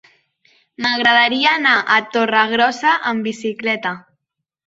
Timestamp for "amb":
3.13-3.29